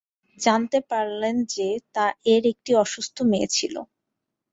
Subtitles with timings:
[0.37, 1.67] জানতে পারলেন যে,
[2.25, 3.75] এর একটি অসুস্থ মেয়ে ছিল।